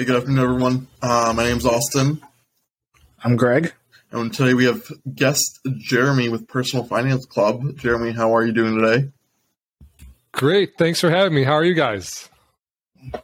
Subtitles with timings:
[0.00, 0.88] Hey, good afternoon, everyone.
[1.02, 2.22] Uh, my name's Austin.
[3.22, 3.74] I'm Greg.
[4.10, 7.76] And today we have guest Jeremy with Personal Finance Club.
[7.76, 9.10] Jeremy, how are you doing today?
[10.32, 10.78] Great.
[10.78, 11.44] Thanks for having me.
[11.44, 12.30] How are you guys?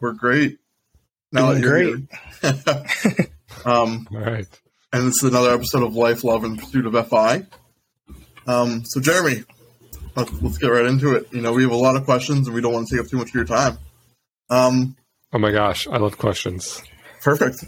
[0.00, 0.59] We're great.
[1.32, 1.95] Now doing great.
[3.64, 4.61] um, All right.
[4.93, 7.46] And this is another episode of Life, Love, and Pursuit of FI.
[8.46, 9.45] Um, so, Jeremy,
[10.14, 11.33] let's, let's get right into it.
[11.33, 13.11] You know, we have a lot of questions and we don't want to take up
[13.11, 13.78] too much of your time.
[14.50, 14.95] Um,
[15.36, 16.82] oh my gosh, I love questions.
[17.20, 17.62] Perfect.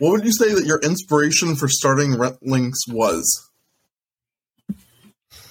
[0.00, 3.48] What would you say that your inspiration for starting RentLinx was?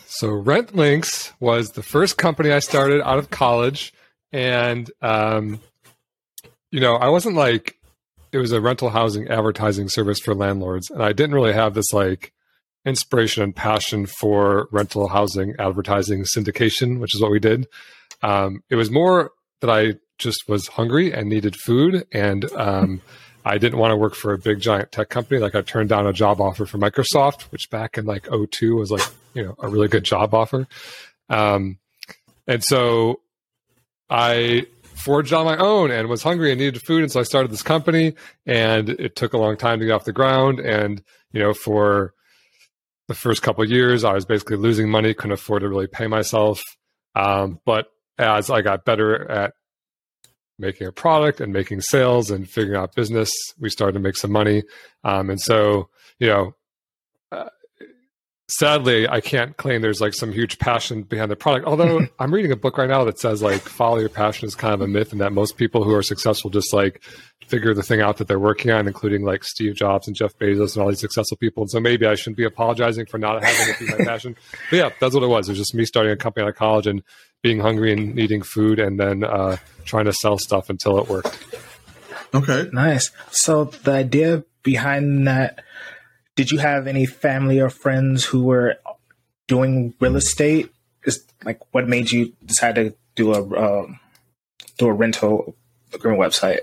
[0.05, 3.94] So RentLinx was the first company I started out of college,
[4.34, 5.62] and um,
[6.72, 7.80] you know, I wasn't like
[8.34, 11.94] it was a rental housing advertising service for landlords, and I didn't really have this
[11.94, 12.34] like
[12.85, 17.65] inspiration and passion for rental housing advertising syndication, which is what we did.
[18.21, 23.02] Um, it was more that I just was hungry and needed food, and um,
[23.46, 25.40] I didn't want to work for a big giant tech company.
[25.40, 28.90] Like I turned down a job offer for Microsoft, which back in like 02 was
[28.90, 29.04] like,
[29.36, 30.68] you know, a really good job offer.
[31.30, 31.77] Um,
[32.48, 33.21] and so
[34.10, 37.04] I forged on my own and was hungry and needed food.
[37.04, 38.16] And so I started this company
[38.48, 40.60] and it took a long time to get off the ground.
[40.60, 42.13] And, you know, for
[43.08, 46.63] the first couple years, I was basically losing money, couldn't afford to really pay myself.
[47.13, 49.54] Um, but as I got better at
[50.58, 54.32] making a product and making sales and figuring out business, we started to make some
[54.32, 54.64] money.
[55.04, 55.90] Um, and so,
[56.20, 56.56] you know,
[57.32, 57.50] uh,
[58.48, 61.65] sadly, I can't claim there's like some huge passion behind the product.
[61.65, 64.74] Although I'm reading a book right now that says like follow your passion is kind
[64.74, 67.03] of a myth, and that most people who are successful just like
[67.47, 70.75] figure the thing out that they're working on, including like Steve Jobs and Jeff Bezos
[70.75, 71.63] and all these successful people.
[71.63, 74.35] And so maybe I shouldn't be apologizing for not having it be my passion.
[74.69, 75.47] But yeah, that's what it was.
[75.47, 77.03] It was just me starting a company out of college and
[77.41, 81.38] being hungry and needing food, and then uh, trying to sell stuff until it worked.
[82.34, 83.12] Okay, nice.
[83.30, 85.64] So the idea behind that
[86.35, 88.78] did you have any family or friends who were
[89.47, 90.72] doing real estate?
[91.06, 94.00] Is like what made you decide to do a um,
[94.78, 95.56] do a rental
[95.94, 96.59] agreement website?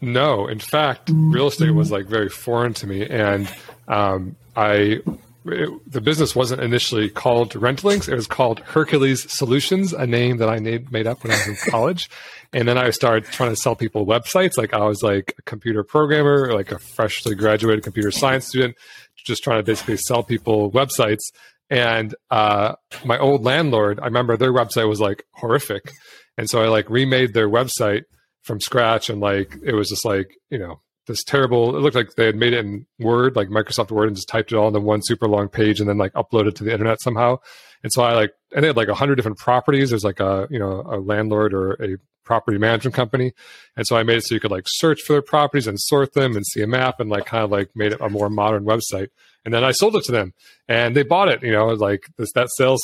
[0.00, 3.48] No, in fact, real estate was like very foreign to me, and
[3.88, 5.00] um, I
[5.48, 8.08] it, the business wasn't initially called RentLinx.
[8.08, 11.48] It was called Hercules Solutions, a name that I made, made up when I was
[11.48, 12.10] in college.
[12.52, 14.56] And then I started trying to sell people websites.
[14.56, 18.76] Like I was like a computer programmer, like a freshly graduated computer science student,
[19.16, 21.32] just trying to basically sell people websites.
[21.68, 25.90] And uh, my old landlord, I remember their website was like horrific.
[26.38, 28.04] And so I like remade their website
[28.42, 29.10] from scratch.
[29.10, 32.36] And like, it was just like, you know, this terrible, it looked like they had
[32.36, 35.28] made it in Word, like Microsoft Word, and just typed it all into one super
[35.28, 37.38] long page and then like uploaded to the internet somehow.
[37.82, 39.90] And so I like, and they had like a hundred different properties.
[39.90, 43.32] There's like a, you know, a landlord or a property management company.
[43.76, 46.12] And so I made it so you could like search for their properties and sort
[46.12, 48.64] them and see a map and like kind of like made it a more modern
[48.64, 49.08] website.
[49.44, 50.34] And then I sold it to them
[50.66, 52.82] and they bought it, you know, like this, that sales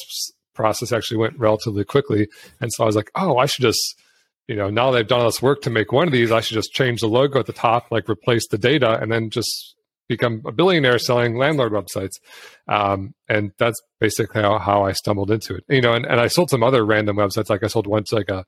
[0.55, 2.29] process actually went relatively quickly.
[2.61, 4.01] And so I was like, oh, I should just,
[4.49, 6.55] you know, now they've done all this work to make one of these, I should
[6.55, 9.75] just change the logo at the top, like replace the data and then just
[10.09, 12.21] become a billionaire selling landlord websites.
[12.69, 16.27] Um, and that's basically how, how I stumbled into it, you know, and, and I
[16.27, 17.49] sold some other random websites.
[17.49, 18.45] Like I sold one to like a,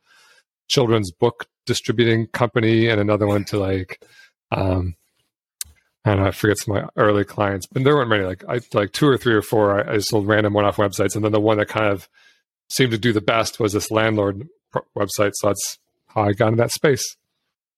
[0.68, 4.02] children's book distributing company and another one to like
[4.50, 4.94] um
[6.04, 8.24] I I forget some of my early clients, but there weren't many.
[8.24, 9.88] Like I like two or three or four.
[9.88, 12.08] I, I sold random one-off websites, and then the one that kind of
[12.68, 14.46] seemed to do the best was this landlord
[14.96, 15.32] website.
[15.34, 15.78] So that's
[16.14, 17.16] how I got in that space.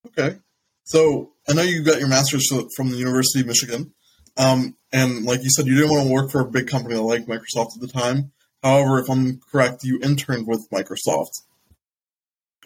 [0.06, 0.36] Okay,
[0.84, 3.92] so I know you got your master's from the University of Michigan,
[4.36, 7.26] um, and like you said, you didn't want to work for a big company like
[7.26, 8.32] Microsoft at the time.
[8.62, 11.30] However, if I'm correct, you interned with Microsoft.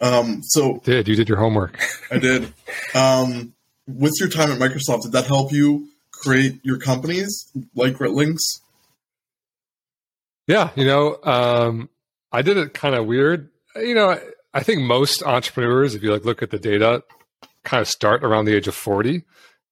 [0.01, 1.79] Um, so you did you did your homework?
[2.11, 2.53] I did.
[2.95, 3.53] Um,
[3.87, 8.61] with your time at Microsoft, did that help you create your companies like Links?
[10.47, 11.89] Yeah, you know, um,
[12.31, 13.49] I did it kind of weird.
[13.75, 14.19] You know,
[14.53, 17.03] I think most entrepreneurs, if you like look at the data,
[17.63, 19.23] kind of start around the age of forty,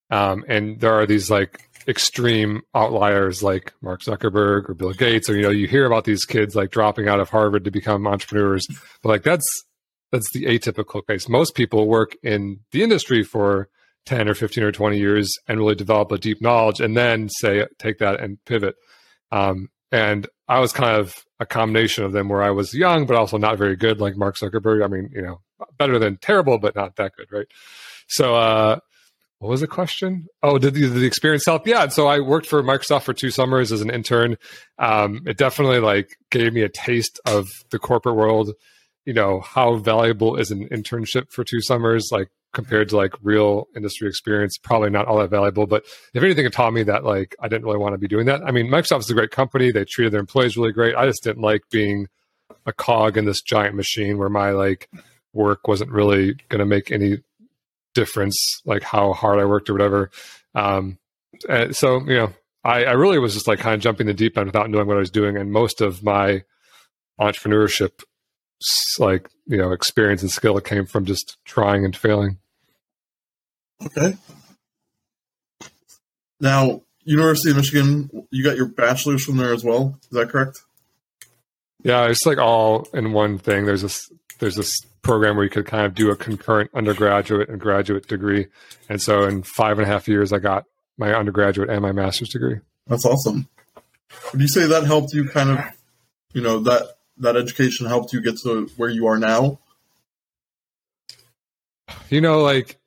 [0.09, 5.35] um, and there are these like extreme outliers like Mark Zuckerberg or Bill Gates, or
[5.35, 8.65] you know, you hear about these kids like dropping out of Harvard to become entrepreneurs,
[9.01, 9.45] but like that's
[10.11, 11.29] that's the atypical case.
[11.29, 13.69] Most people work in the industry for
[14.05, 17.65] 10 or 15 or 20 years and really develop a deep knowledge and then say,
[17.77, 18.75] take that and pivot.
[19.31, 23.15] Um, and I was kind of a combination of them where I was young, but
[23.15, 24.83] also not very good, like Mark Zuckerberg.
[24.83, 25.41] I mean, you know,
[25.77, 27.47] better than terrible, but not that good, right?
[28.07, 28.79] So, uh,
[29.39, 30.27] what was the question?
[30.43, 31.65] Oh, did the, did the, experience help?
[31.65, 31.83] Yeah.
[31.83, 34.35] And so I worked for Microsoft for two summers as an intern.
[34.77, 38.51] Um, it definitely like gave me a taste of the corporate world
[39.09, 43.67] you know how valuable is an internship for two summers like compared to like real
[43.75, 45.67] industry experience, probably not all that valuable.
[45.67, 48.25] But if anything, it taught me that like I didn't really want to be doing
[48.25, 48.41] that.
[48.43, 50.95] I mean, Microsoft is a great company; they treated their employees really great.
[50.95, 52.07] I just didn't like being
[52.65, 54.89] a cog in this giant machine where my like
[55.33, 57.19] work wasn't really going to make any
[57.93, 60.09] difference, like how hard I worked or whatever.
[60.55, 60.97] Um,
[61.71, 64.47] so you know, I, I really was just like kind of jumping the deep end
[64.47, 66.43] without knowing what I was doing, and most of my
[67.19, 68.03] entrepreneurship
[68.99, 72.37] like you know experience and skill that came from just trying and failing?
[73.85, 74.15] Okay.
[76.39, 80.59] Now university of michigan you got your bachelor's from there as well is that correct?
[81.83, 83.65] Yeah it's like all in one thing.
[83.65, 87.59] There's this there's this program where you could kind of do a concurrent undergraduate and
[87.59, 88.47] graduate degree.
[88.89, 90.65] And so in five and a half years i got
[90.97, 92.59] my undergraduate and my master's degree.
[92.87, 93.47] That's awesome.
[94.31, 95.59] Would you say that helped you kind of
[96.33, 99.59] you know that that education helped you get to where you are now?
[102.09, 102.79] You know, like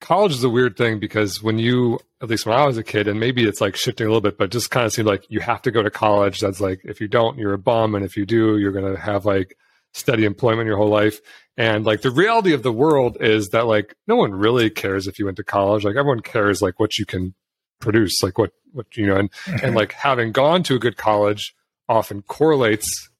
[0.00, 3.08] college is a weird thing because when you, at least when I was a kid,
[3.08, 5.40] and maybe it's like shifting a little bit, but just kind of seemed like you
[5.40, 6.40] have to go to college.
[6.40, 7.94] That's like, if you don't, you're a bum.
[7.94, 9.56] And if you do, you're going to have like
[9.92, 11.20] steady employment your whole life.
[11.56, 15.18] And like the reality of the world is that like no one really cares if
[15.18, 15.84] you went to college.
[15.84, 17.34] Like everyone cares like what you can
[17.80, 19.66] produce, like what, what, you know, and, mm-hmm.
[19.66, 21.54] and like having gone to a good college
[21.88, 23.10] often correlates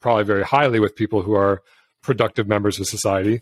[0.00, 1.62] probably very highly with people who are
[2.02, 3.40] productive members of society.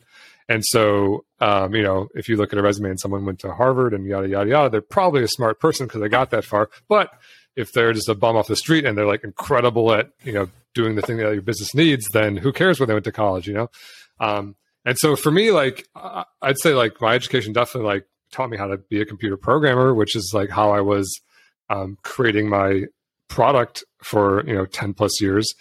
[0.49, 3.53] And so, um, you know, if you look at a resume and someone went to
[3.53, 6.71] Harvard and yada, yada, yada, they're probably a smart person because they got that far.
[6.89, 7.11] But
[7.57, 10.49] if they're just a bum off the street and they're like incredible at, you know,
[10.75, 13.47] doing the thing that your business needs, then who cares where they went to college,
[13.47, 13.71] you know?
[14.21, 18.57] Um, and so for me, like, I'd say like my education definitely like taught me
[18.57, 21.21] how to be a computer programmer, which is like how I was
[21.71, 22.85] um, creating my
[23.29, 25.55] product for, you know, 10 plus years.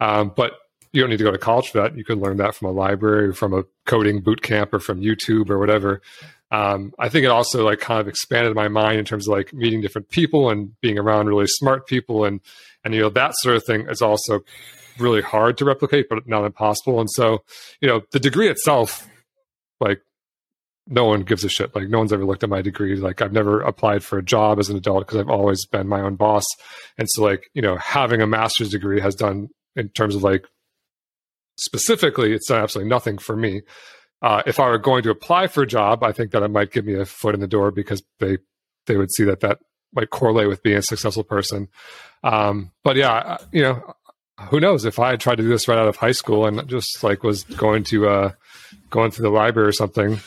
[0.00, 0.52] Um, but
[0.92, 1.96] you don't need to go to college for that.
[1.96, 5.50] You can learn that from a library, from a coding boot camp, or from YouTube
[5.50, 6.00] or whatever.
[6.50, 9.52] Um, I think it also like kind of expanded my mind in terms of like
[9.52, 12.40] meeting different people and being around really smart people and
[12.84, 14.40] and you know that sort of thing is also
[14.98, 17.00] really hard to replicate, but not impossible.
[17.00, 17.42] And so
[17.82, 19.06] you know the degree itself,
[19.78, 20.00] like
[20.86, 21.74] no one gives a shit.
[21.76, 22.96] Like no one's ever looked at my degree.
[22.96, 26.00] Like I've never applied for a job as an adult because I've always been my
[26.00, 26.46] own boss.
[26.96, 30.46] And so like you know having a master's degree has done in terms of like
[31.56, 33.62] specifically, it's absolutely nothing for me.
[34.20, 36.72] Uh, if I were going to apply for a job, I think that it might
[36.72, 38.38] give me a foot in the door because they
[38.86, 39.60] they would see that that
[39.94, 41.68] might correlate with being a successful person.
[42.24, 43.94] Um, but yeah, you know,
[44.50, 46.68] who knows if I had tried to do this right out of high school and
[46.68, 48.32] just like was going to uh,
[48.90, 50.18] going to the library or something,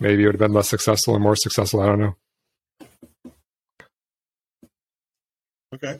[0.00, 1.80] maybe it would have been less successful or more successful.
[1.80, 2.16] I don't know.
[5.74, 5.98] Okay.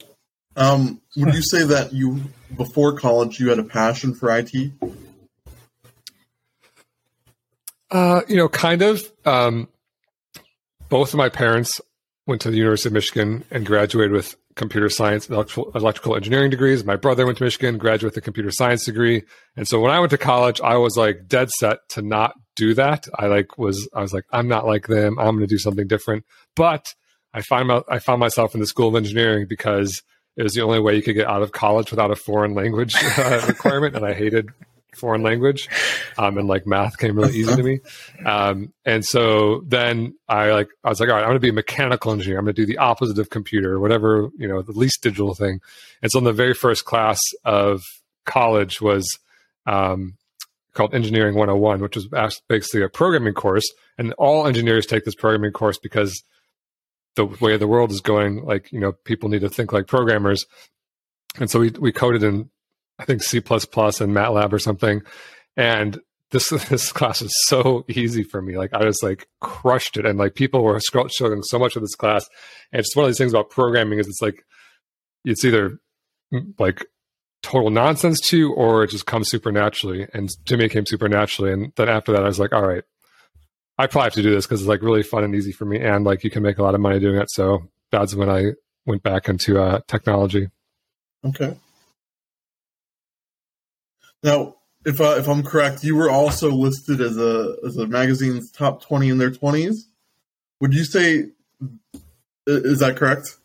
[0.56, 2.20] Um, would you say that you
[2.56, 4.52] before college you had a passion for IT?
[7.90, 9.02] Uh, you know, kind of.
[9.24, 9.68] Um,
[10.88, 11.80] both of my parents
[12.26, 16.84] went to the University of Michigan and graduated with computer science, electrical, electrical engineering degrees.
[16.84, 19.22] My brother went to Michigan, graduated with a computer science degree.
[19.56, 22.74] And so when I went to college, I was like dead set to not do
[22.74, 23.06] that.
[23.18, 25.18] I like was I was like I'm not like them.
[25.18, 26.24] I'm going to do something different.
[26.54, 26.94] But
[27.34, 30.02] I find my, I found myself in the School of Engineering because
[30.36, 32.94] it was the only way you could get out of college without a foreign language
[33.18, 34.50] uh, requirement, and I hated
[34.94, 35.68] foreign language.
[36.18, 37.80] Um, and like math came really easy to me.
[38.24, 41.48] Um, and so then I like I was like, all right, I'm going to be
[41.48, 42.38] a mechanical engineer.
[42.38, 45.60] I'm going to do the opposite of computer, whatever you know, the least digital thing.
[46.02, 47.82] And so in the very first class of
[48.26, 49.18] college was
[49.66, 50.16] um,
[50.74, 53.70] called Engineering 101, which was basically a programming course.
[53.98, 56.22] And all engineers take this programming course because
[57.16, 60.44] the way the world is going, like you know, people need to think like programmers,
[61.38, 62.50] and so we we coded in
[62.98, 65.02] I think C plus plus and MATLAB or something,
[65.56, 66.00] and
[66.30, 68.56] this this class was so easy for me.
[68.56, 71.94] Like I was like crushed it, and like people were struggling so much with this
[71.94, 72.28] class.
[72.72, 74.44] And it's one of these things about programming is it's like
[75.24, 75.78] it's either
[76.32, 76.84] mm, like
[77.42, 80.06] total nonsense to you or it just comes super naturally.
[80.14, 81.52] And to me, it came super naturally.
[81.52, 82.84] And then after that, I was like, all right,
[83.78, 85.80] I probably have to do this because it's like really fun and easy for me,
[85.80, 87.30] and like you can make a lot of money doing it.
[87.30, 88.52] So that's when I
[88.86, 90.48] went back into uh, technology.
[91.24, 91.56] Okay.
[94.22, 98.50] Now, if uh, if I'm correct, you were also listed as a as a magazine's
[98.50, 99.88] top twenty in their twenties.
[100.60, 101.30] Would you say
[102.46, 103.36] is that correct?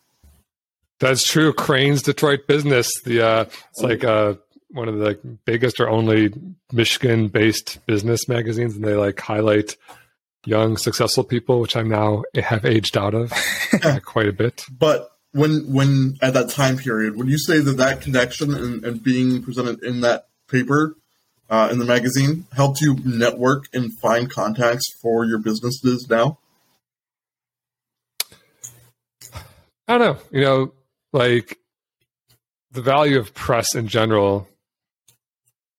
[1.00, 1.52] That's true.
[1.52, 2.90] Crain's Detroit Business.
[3.04, 4.34] The uh, it's like uh,
[4.70, 6.32] one of the biggest or only
[6.72, 9.76] Michigan-based business magazines, and they like highlight
[10.44, 13.32] young, successful people, which I'm now have aged out of
[14.04, 14.64] quite a bit.
[14.70, 19.02] But when when at that time period, would you say that that connection and, and
[19.02, 20.96] being presented in that paper
[21.50, 26.38] uh, in the magazine helped you network and find contacts for your businesses now?
[29.86, 30.18] I don't know.
[30.30, 30.72] You know,
[31.12, 31.58] like
[32.70, 34.46] the value of press in general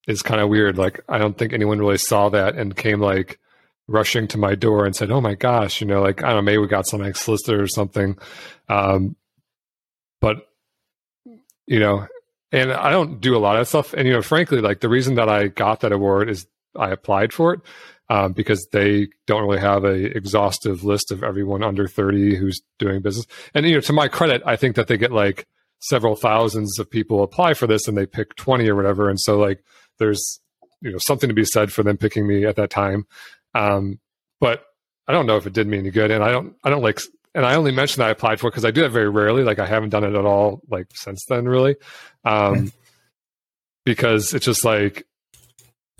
[0.07, 0.77] is kind of weird.
[0.77, 3.39] Like, I don't think anyone really saw that and came like
[3.89, 6.41] rushing to my door and said, "Oh my gosh," you know, like I don't know,
[6.43, 8.17] maybe we got some like solicitor or something.
[8.67, 9.15] Um,
[10.21, 10.47] but
[11.67, 12.07] you know,
[12.51, 13.93] and I don't do a lot of stuff.
[13.93, 17.33] And you know, frankly, like the reason that I got that award is I applied
[17.33, 17.61] for it
[18.09, 23.01] um, because they don't really have a exhaustive list of everyone under 30 who's doing
[23.01, 23.27] business.
[23.53, 25.47] And you know, to my credit, I think that they get like
[25.79, 29.09] several thousands of people apply for this and they pick 20 or whatever.
[29.09, 29.63] And so like
[29.97, 30.41] there's
[30.81, 33.05] you know something to be said for them picking me at that time.
[33.53, 33.99] Um,
[34.39, 34.63] but
[35.07, 36.11] I don't know if it did me any good.
[36.11, 36.99] And I don't I don't like
[37.35, 39.43] and I only mentioned that I applied for because I do that very rarely.
[39.43, 41.75] Like I haven't done it at all like since then, really,
[42.25, 42.71] um,
[43.85, 45.05] because it's just like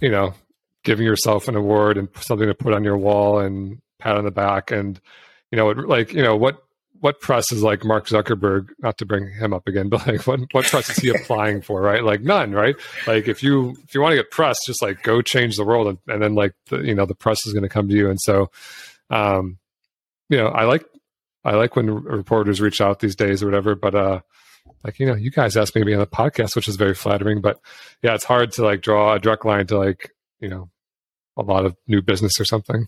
[0.01, 0.33] you know
[0.83, 4.31] giving yourself an award and something to put on your wall and pat on the
[4.31, 4.99] back and
[5.51, 6.63] you know it, like you know what
[7.01, 10.41] what press is like Mark Zuckerberg, not to bring him up again, but like what
[10.51, 12.03] what press is he applying for, right?
[12.03, 12.75] Like none, right?
[13.07, 15.87] Like if you if you want to get press, just like go change the world,
[15.87, 18.09] and, and then like the, you know the press is going to come to you.
[18.09, 18.51] And so,
[19.09, 19.57] um,
[20.29, 20.85] you know, I like
[21.43, 24.19] I like when reporters reach out these days or whatever, but uh,
[24.83, 26.93] like you know, you guys asked me to be on the podcast, which is very
[26.93, 27.41] flattering.
[27.41, 27.59] But
[28.01, 30.69] yeah, it's hard to like draw a direct line to like you know
[31.37, 32.87] a lot of new business or something.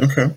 [0.00, 0.36] Okay.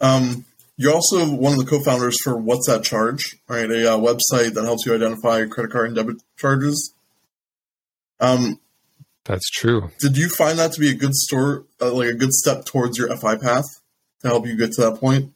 [0.00, 0.44] Um,
[0.78, 3.68] you're also one of the co-founders for What's That Charge, right?
[3.68, 6.94] A uh, website that helps you identify credit card and debit charges.
[8.20, 8.60] Um,
[9.24, 9.90] that's true.
[9.98, 12.96] Did you find that to be a good store, uh, like a good step towards
[12.96, 13.64] your FI path
[14.22, 15.32] to help you get to that point?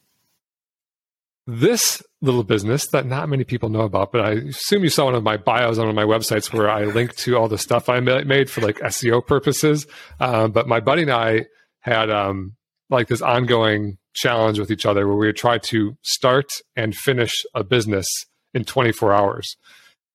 [1.44, 5.16] This little business that not many people know about, but I assume you saw one
[5.16, 7.88] of my bios on one of my websites where I link to all the stuff
[7.88, 9.88] I made for like SEO purposes.
[10.20, 11.46] Um, but my buddy and I
[11.80, 12.54] had um,
[12.92, 17.32] like this ongoing challenge with each other where we would try to start and finish
[17.54, 18.06] a business
[18.54, 19.56] in 24 hours.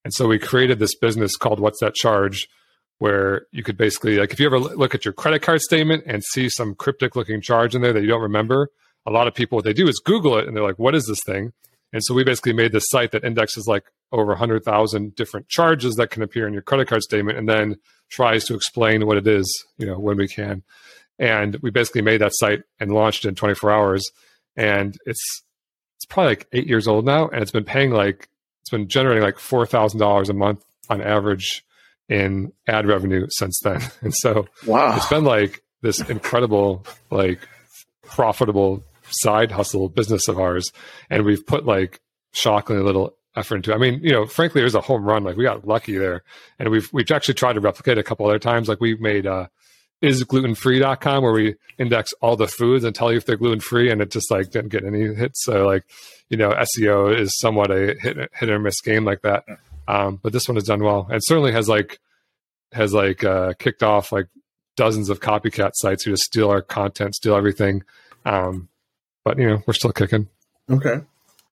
[0.06, 2.48] And so we created this business called What's That Charge,
[3.00, 6.24] where you could basically, like, if you ever look at your credit card statement and
[6.24, 8.70] see some cryptic looking charge in there that you don't remember,
[9.06, 11.06] a lot of people, what they do is Google it and they're like, what is
[11.08, 11.52] this thing?
[11.94, 16.10] And so we basically made this site that indexes like over 100,000 different charges that
[16.10, 17.78] can appear in your credit card statement and then
[18.10, 20.64] tries to explain what it is, you know, when we can.
[21.20, 24.10] And we basically made that site and launched it in 24 hours.
[24.56, 25.44] And it's
[25.98, 28.30] it's probably like eight years old now, and it's been paying like
[28.62, 31.64] it's been generating like four thousand dollars a month on average
[32.08, 33.82] in ad revenue since then.
[34.02, 34.96] And so wow.
[34.96, 37.40] it's been like this incredible, like
[38.04, 40.72] profitable side hustle business of ours.
[41.10, 42.00] And we've put like
[42.34, 43.76] shockingly little effort into it.
[43.76, 45.24] I mean, you know, frankly, it was a home run.
[45.24, 46.24] Like we got lucky there.
[46.60, 48.70] And we've we've actually tried to replicate a couple other times.
[48.70, 49.48] Like we've made uh
[50.02, 54.02] isglutenfree.com where we index all the foods and tell you if they're gluten free and
[54.02, 55.44] it just like didn't get any hits.
[55.44, 55.84] So like,
[56.30, 59.46] you know, SEO is somewhat a hit, hit or miss game like that.
[59.88, 62.00] Um, but this one has done well and certainly has like,
[62.74, 64.28] has like, uh, kicked off like
[64.76, 67.84] dozens of copycat sites who just steal our content, steal everything.
[68.26, 68.70] Um,
[69.24, 70.28] but you know, we're still kicking.
[70.70, 71.02] Okay.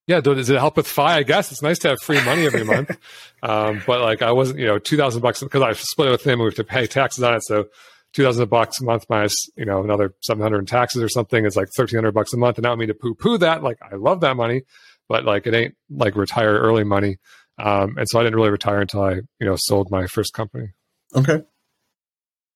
[0.06, 1.16] Yeah, does it help with FI?
[1.16, 2.96] I guess it's nice to have free money every month.
[3.42, 6.26] Um, but like I wasn't, you know, two thousand bucks because I split it with
[6.26, 7.44] him and we have to pay taxes on it.
[7.44, 7.68] So
[8.16, 11.44] two thousand bucks a month minus you know another seven hundred in taxes or something
[11.44, 12.56] is like thirteen hundred bucks a month.
[12.56, 13.62] And I don't mean to poo poo that.
[13.62, 14.62] Like I love that money,
[15.06, 17.18] but like it ain't like retire early money.
[17.58, 20.70] Um, and so I didn't really retire until I you know sold my first company.
[21.14, 21.42] Okay.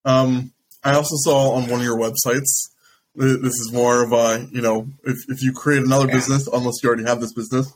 [0.06, 0.52] Um,
[0.82, 2.70] I also saw on one of your websites.
[3.14, 6.14] This is more of a you know if if you create another yeah.
[6.14, 7.70] business, unless you already have this business.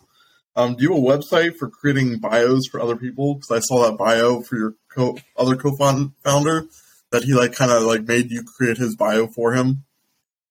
[0.57, 3.35] Um, do you have a website for creating bios for other people?
[3.35, 6.69] Because I saw that bio for your co- other co-founder
[7.15, 9.85] that he like kind of like made you create his bio for him?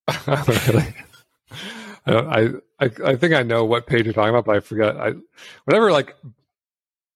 [0.27, 0.95] really?
[2.05, 4.95] I, I I think I know what page you're talking about, but I forget.
[4.95, 5.13] I
[5.65, 6.15] whenever like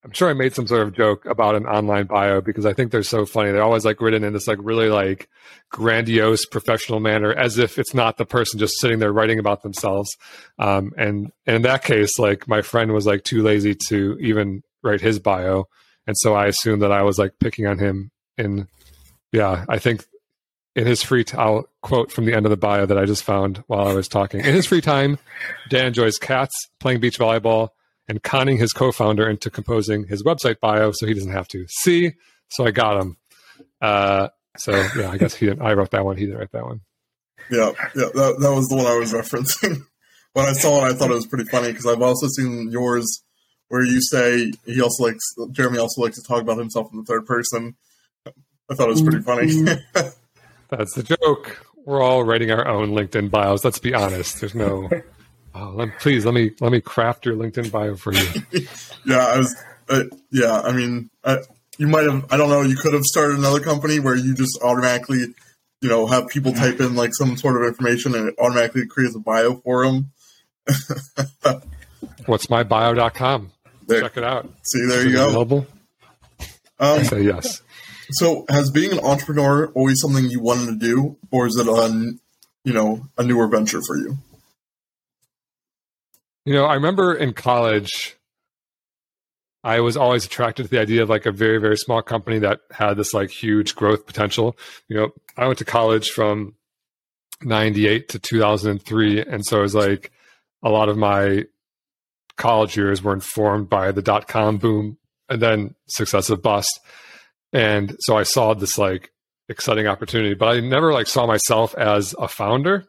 [0.03, 2.91] I'm sure I made some sort of joke about an online bio because I think
[2.91, 3.51] they're so funny.
[3.51, 5.29] They're always like written in this like really like
[5.69, 10.15] grandiose professional manner, as if it's not the person just sitting there writing about themselves.
[10.59, 14.63] Um, and, and in that case, like my friend was like too lazy to even
[14.83, 15.65] write his bio,
[16.05, 18.67] and so I assumed that I was like picking on him in
[19.31, 20.05] yeah, I think
[20.75, 23.23] in his free time, I'll quote from the end of the bio that I just
[23.23, 24.41] found while I was talking.
[24.41, 25.17] In his free time,
[25.69, 27.69] Dan enjoys cats, playing beach volleyball,
[28.07, 31.65] and conning his co-founder into composing his website bio so he doesn't have to.
[31.81, 32.13] See,
[32.49, 33.17] so I got him.
[33.81, 35.61] Uh, so yeah, I guess he didn't.
[35.61, 36.15] I wrote that one.
[36.15, 36.81] He didn't write that one.
[37.49, 39.81] Yeah, yeah, that, that was the one I was referencing.
[40.33, 43.23] when I saw it, I thought it was pretty funny because I've also seen yours
[43.69, 47.05] where you say he also likes Jeremy also likes to talk about himself in the
[47.05, 47.75] third person
[48.69, 49.51] I thought it was pretty funny.
[50.69, 51.65] That's the joke.
[51.85, 53.63] We're all writing our own LinkedIn bios.
[53.63, 54.39] Let's be honest.
[54.39, 54.89] There's no.
[55.59, 58.27] Oh, let, please let me let me craft your LinkedIn bio for you.
[59.07, 59.55] yeah, I was.
[59.89, 61.37] Uh, yeah, I mean, uh,
[61.79, 62.31] you might have.
[62.31, 62.61] I don't know.
[62.61, 65.33] You could have started another company where you just automatically,
[65.81, 69.15] you know, have people type in like some sort of information and it automatically creates
[69.15, 70.11] a bio for them.
[72.27, 73.51] What's my bio.com?
[73.87, 74.01] There.
[74.01, 74.47] Check it out.
[74.61, 75.29] See, there Is you go.
[75.29, 75.67] Available?
[76.79, 77.63] Um, I say yes.
[78.11, 82.17] So, has being an entrepreneur always something you wanted to do, or is it a,
[82.63, 84.17] you know, a newer venture for you?
[86.45, 88.15] You know, I remember in college,
[89.63, 92.61] I was always attracted to the idea of like a very, very small company that
[92.71, 94.57] had this like huge growth potential.
[94.87, 96.55] You know, I went to college from
[97.41, 99.25] 98 to 2003.
[99.25, 100.11] And so it was like
[100.63, 101.45] a lot of my
[102.37, 104.97] college years were informed by the dot com boom
[105.29, 106.79] and then successive bust.
[107.57, 109.11] And so I saw this like
[109.49, 112.85] exciting opportunity, but I never like saw myself as a founder.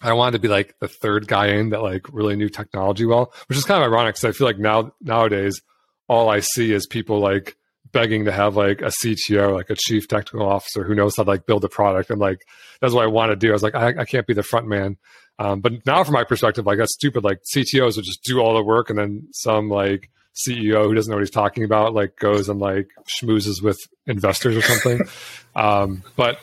[0.00, 3.32] I wanted to be like the third guy in that like really knew technology well,
[3.48, 5.60] which is kind of ironic because I feel like now nowadays
[6.06, 7.56] all I see is people like
[7.90, 11.30] begging to have like a CTO, like a chief technical officer who knows how to
[11.30, 12.10] like build a product.
[12.10, 12.42] And like
[12.80, 13.48] that's what I want to do.
[13.48, 14.98] I was like, I, I can't be the front man.
[15.40, 17.24] Um, but now from my perspective, like that's stupid.
[17.24, 21.10] Like CTOs would just do all the work and then some like CEO who doesn't
[21.10, 25.00] know what he's talking about like goes and like schmoozes with investors or something.
[25.56, 26.38] um, but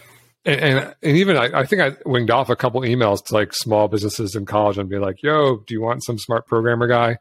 [0.46, 3.54] and, and, and even I, I, think I winged off a couple emails to like
[3.54, 7.18] small businesses in college and be like, "Yo, do you want some smart programmer guy?"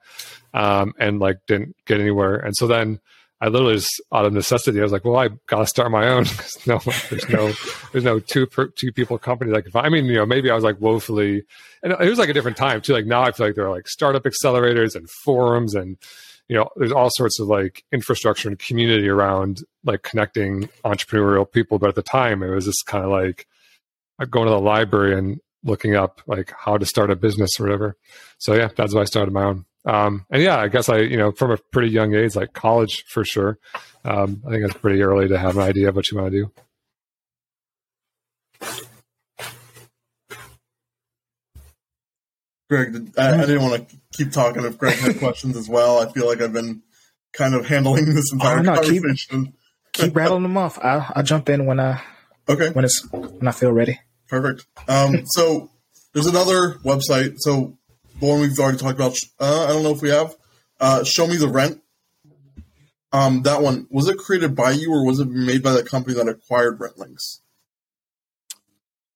[0.55, 2.37] Um, and like didn't get anywhere.
[2.37, 3.01] And so then
[3.41, 6.25] I literally just out of necessity, I was like, "Well, I gotta start my own
[6.67, 6.79] no,
[7.11, 7.53] there's no,
[7.93, 10.49] there's no two per, two people company that can find." I mean, you know, maybe
[10.49, 11.43] I was like woefully,
[11.83, 12.93] and it was like a different time too.
[12.93, 15.99] Like now, I feel like there are like startup accelerators and forums and
[16.49, 21.79] you know, there's all sorts of like infrastructure and community around like connecting entrepreneurial people.
[21.79, 23.47] But at the time, it was just kind of like
[24.31, 27.97] going to the library and looking up like how to start a business or whatever.
[28.39, 29.65] So yeah, that's why I started my own.
[29.85, 33.05] Um, and yeah, I guess I, you know, from a pretty young age, like college
[33.07, 33.59] for sure.
[34.05, 36.43] Um, I think it's pretty early to have an idea of what you want to
[36.43, 36.53] do.
[42.69, 46.01] Greg, I, I, didn't want to keep talking if Greg had questions as well.
[46.01, 46.83] I feel like I've been
[47.33, 49.45] kind of handling this entire oh, no, conversation.
[49.45, 49.55] Keep,
[49.93, 50.79] keep rattling them off.
[50.83, 52.03] I'll, I'll, jump in when I
[52.49, 54.01] okay when it's when I feel ready.
[54.29, 54.67] Perfect.
[54.89, 55.71] Um, so
[56.13, 57.37] there's another website.
[57.39, 57.79] So
[58.19, 59.17] the one we've already talked about.
[59.39, 60.35] Uh, I don't know if we have.
[60.81, 61.81] Uh, Show me the rent.
[63.13, 66.17] Um, that one was it created by you or was it made by the company
[66.17, 67.39] that acquired RentLinx?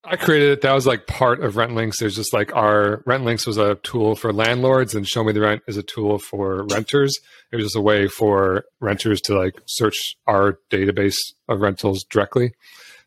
[0.02, 0.60] I created it.
[0.62, 1.98] That was like part of RentLinx.
[1.98, 5.62] There's just like our RentLinx was a tool for landlords, and Show Me the Rent
[5.68, 7.18] is a tool for renters.
[7.52, 12.54] It was just a way for renters to like search our database of rentals directly.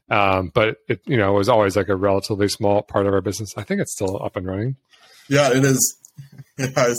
[0.10, 3.54] Um, but it, you know, was always like a relatively small part of our business.
[3.58, 4.76] I think it's still up and running.
[5.30, 5.98] Yeah, it is.
[6.60, 6.94] Yeah,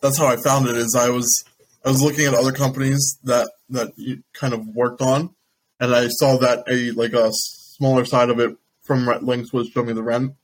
[0.00, 0.76] that's how I found it.
[0.76, 1.44] Is I was
[1.84, 5.36] I was looking at other companies that that you kind of worked on,
[5.78, 9.82] and I saw that a like a smaller side of it from Links was Show
[9.84, 10.34] Me the Rent.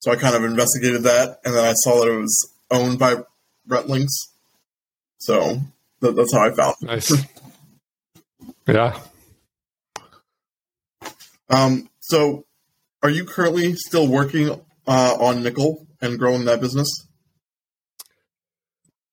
[0.00, 3.16] So I kind of investigated that, and then I saw that it was owned by
[3.66, 4.14] Links.
[5.18, 5.58] So
[6.00, 6.86] that, that's how I found it.
[6.86, 7.26] Nice.
[8.66, 8.98] yeah.
[11.50, 12.46] Um, so
[13.02, 14.50] are you currently still working
[14.86, 16.88] uh, on Nyckel and growing that business?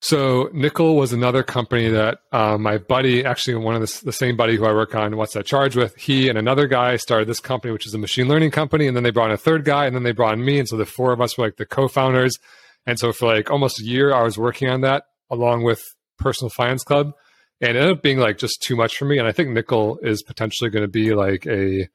[0.07, 4.37] So Nyckel was another company that uh, my buddy, actually one of the, the, same
[4.37, 7.41] buddy who I work on What's That Charge with, he and another guy started this
[7.41, 9.85] company, which is a machine learning company, and then they brought in a third guy,
[9.85, 11.65] and then they brought in me, and so the four of us were like the
[11.65, 12.39] co-founders.
[12.85, 15.83] And so for like almost a year, I was working on that along with
[16.17, 17.11] Personal Finance Club,
[17.59, 19.17] and it ended up being like just too much for me.
[19.17, 21.89] And I think Nyckel is potentially going to be like a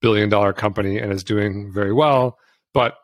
[0.00, 2.38] billion dollar company and is doing very well,
[2.72, 2.94] but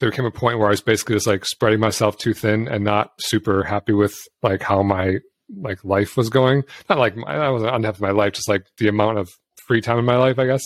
[0.00, 2.84] there came a point where I was basically just like spreading myself too thin and
[2.84, 5.18] not super happy with like how my
[5.58, 6.64] like life was going.
[6.88, 9.30] Not like I wasn't unhappy with my life, just like the amount of
[9.66, 10.62] free time in my life, I guess.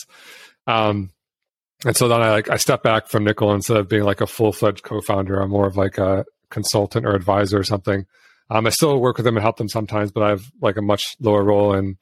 [0.66, 1.10] Um,
[1.84, 4.26] and so then I like I stepped back from Nyckel instead of being like a
[4.26, 5.40] full fledged co founder.
[5.40, 8.06] I'm more of like a consultant or advisor or something.
[8.50, 10.82] Um, I still work with them and help them sometimes, but I have like a
[10.82, 11.72] much lower role.
[11.72, 11.96] And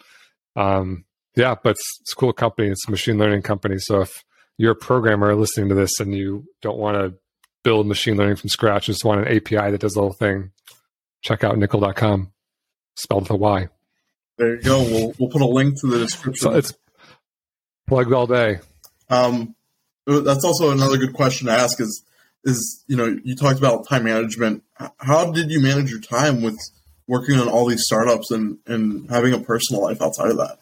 [0.56, 1.04] um,
[1.36, 2.68] yeah, but it's, it's a cool company.
[2.68, 3.78] It's a machine learning company.
[3.78, 4.24] So if
[4.58, 7.14] you're a programmer listening to this and you don't want to
[7.62, 10.50] build machine learning from scratch, just want an API that does the whole thing,
[11.22, 12.32] check out nyckel.com,
[12.96, 13.68] spelled with a Y.
[14.36, 14.82] There you go.
[14.82, 16.50] We'll, we'll put a link to the description.
[16.50, 16.74] So it's
[17.88, 18.58] plugged all day.
[19.08, 19.54] Um,
[20.06, 22.04] that's also another good question to ask is,
[22.44, 24.62] is, you know, you talked about time management.
[24.98, 26.58] How did you manage your time with
[27.06, 30.58] working on all these startups and, and having a personal life outside of that?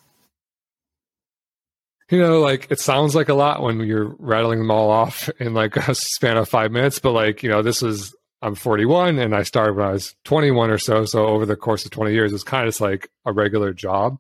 [2.11, 5.55] You know, like it sounds like a lot when you're rattling them all off in
[5.55, 9.35] like a span of five minutes, but like, you know, this is, I'm 41 and
[9.35, 11.05] I started when I was 21 or so.
[11.05, 14.19] So over the course of 20 years, it's kind of just like a regular job.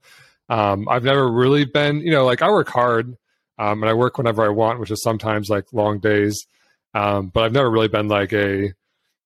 [0.48, 3.16] Um, I've never really been, you know, like I work hard
[3.58, 6.46] um, and I work whenever I want, which is sometimes like long days.
[6.94, 8.72] Um, but I've never really been like a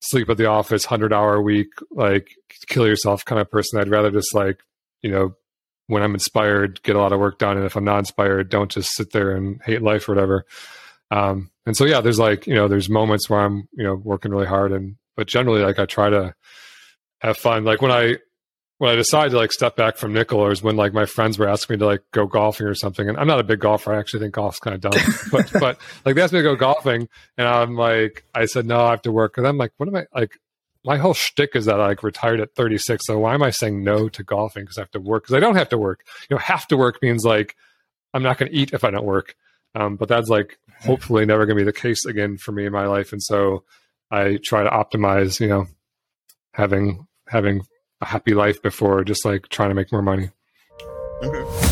[0.01, 2.29] sleep at the office, 100 hour week, like
[2.67, 3.81] kill yourself kind of person.
[3.81, 4.59] I'd rather just like,
[5.03, 5.35] you know,
[5.91, 7.57] when I'm inspired, get a lot of work done.
[7.57, 10.47] And if I'm not inspired, don't just sit there and hate life or whatever.
[11.11, 14.31] Um, and so, yeah, there's like, you know, there's moments where I'm, you know, working
[14.31, 16.35] really hard and, but generally like I try to
[17.19, 17.65] have fun.
[17.65, 18.19] Like when I,
[18.79, 21.41] when I decided to like step back from Nyckel or is when like my friends
[21.41, 23.09] were asking me to like go golfing or something.
[23.09, 23.93] And I'm not a big golfer.
[23.93, 26.55] I actually think golf's kind of dumb, but, but like they asked me to go
[26.55, 29.39] golfing and I'm like, I said, no, I have to work.
[29.39, 30.39] And I'm like, what am I like?
[30.85, 33.07] My whole shtick is that I like retired at 36.
[33.07, 34.65] So why am I saying no to golfing?
[34.65, 35.25] Because I have to work.
[35.25, 36.05] Because I don't have to work.
[36.29, 37.57] You know, have to work means like
[38.15, 39.35] I'm not going to eat if I don't work.
[39.75, 42.73] Um, but that's like hopefully never going to be the case again for me in
[42.73, 43.13] my life.
[43.13, 43.65] And so
[44.11, 45.39] I try to optimize.
[45.39, 45.67] You know,
[46.55, 47.63] having having
[48.01, 50.31] a happy life before just like trying to make more money.
[51.23, 51.70] Okay.